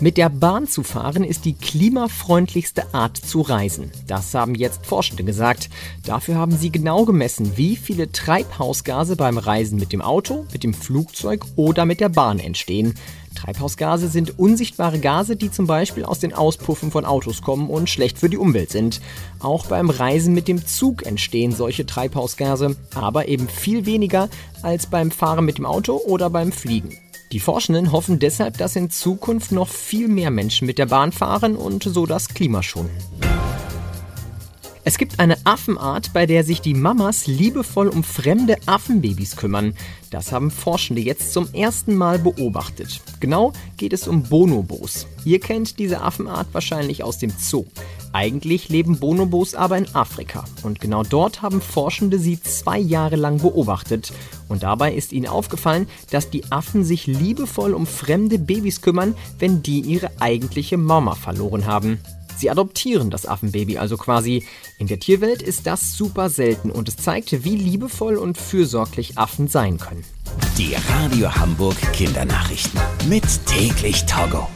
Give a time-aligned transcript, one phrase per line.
[0.00, 3.90] Mit der Bahn zu fahren ist die klimafreundlichste Art zu reisen.
[4.06, 5.70] Das haben jetzt Forschende gesagt.
[6.04, 10.72] Dafür haben sie genau gemessen, wie viele Treibhausgase beim Reisen mit dem Auto, mit dem
[10.72, 12.94] Flugzeug oder mit der Bahn entstehen.
[13.34, 18.18] Treibhausgase sind unsichtbare Gase, die zum Beispiel aus den Auspuffen von Autos kommen und schlecht
[18.18, 19.00] für die Umwelt sind.
[19.40, 24.28] Auch beim Reisen mit dem Zug entstehen solche Treibhausgase, aber eben viel weniger
[24.62, 26.96] als beim Fahren mit dem Auto oder beim Fliegen.
[27.32, 31.56] Die Forschenden hoffen deshalb, dass in Zukunft noch viel mehr Menschen mit der Bahn fahren
[31.56, 32.90] und so das Klima schonen.
[34.84, 39.74] Es gibt eine Affenart, bei der sich die Mamas liebevoll um fremde Affenbabys kümmern.
[40.10, 43.02] Das haben Forschende jetzt zum ersten Mal beobachtet.
[43.20, 45.06] Genau geht es um Bonobos.
[45.26, 47.66] Ihr kennt diese Affenart wahrscheinlich aus dem Zoo.
[48.12, 50.44] Eigentlich leben Bonobos aber in Afrika.
[50.62, 54.12] Und genau dort haben Forschende sie zwei Jahre lang beobachtet.
[54.48, 59.62] Und dabei ist ihnen aufgefallen, dass die Affen sich liebevoll um fremde Babys kümmern, wenn
[59.62, 62.00] die ihre eigentliche Mama verloren haben.
[62.38, 64.44] Sie adoptieren das Affenbaby also quasi.
[64.78, 69.48] In der Tierwelt ist das super selten und es zeigt, wie liebevoll und fürsorglich Affen
[69.48, 70.04] sein können.
[70.56, 72.80] Die Radio Hamburg Kindernachrichten.
[73.08, 74.48] Mit täglich Togo.